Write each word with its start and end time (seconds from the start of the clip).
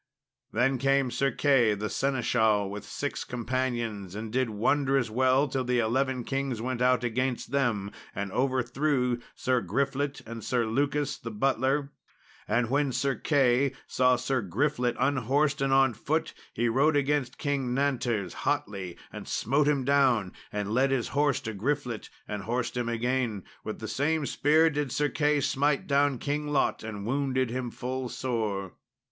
Then 0.51 0.79
came 0.79 1.11
Sir 1.11 1.29
Key 1.29 1.75
the 1.75 1.87
seneschal 1.87 2.67
with 2.71 2.85
six 2.85 3.23
companions, 3.23 4.15
and 4.15 4.33
did 4.33 4.49
wondrous 4.49 5.11
well, 5.11 5.47
till 5.47 5.63
the 5.63 5.77
eleven 5.77 6.23
kings 6.23 6.59
went 6.59 6.81
out 6.81 7.03
against 7.03 7.51
them 7.51 7.91
and 8.15 8.31
overthrew 8.31 9.19
Sir 9.35 9.61
Griflet 9.61 10.19
and 10.25 10.43
Sir 10.43 10.65
Lucas 10.65 11.17
the 11.19 11.29
butler. 11.29 11.91
And 12.47 12.71
when 12.71 12.91
Sir 12.91 13.13
Key 13.13 13.75
saw 13.85 14.15
Sir 14.15 14.41
Griflet 14.41 14.95
unhorsed 14.97 15.61
and 15.61 15.71
on 15.71 15.93
foot, 15.93 16.33
he 16.51 16.67
rode 16.67 16.95
against 16.95 17.37
King 17.37 17.75
Nanters 17.75 18.33
hotly 18.33 18.97
and 19.13 19.27
smote 19.27 19.67
him 19.67 19.85
down, 19.85 20.33
and 20.51 20.73
led 20.73 20.89
his 20.89 21.09
horse 21.09 21.39
to 21.41 21.53
Griflet 21.53 22.09
and 22.27 22.41
horsed 22.45 22.75
him 22.75 22.89
again; 22.89 23.43
with 23.63 23.77
the 23.77 23.87
same 23.87 24.25
spear 24.25 24.71
did 24.71 24.91
Sir 24.91 25.09
Key 25.09 25.41
smite 25.41 25.85
down 25.85 26.17
King 26.17 26.47
Lot 26.47 26.81
and 26.83 27.05
wounded 27.05 27.51
him 27.51 27.69
full 27.69 28.09
sore. 28.09 28.73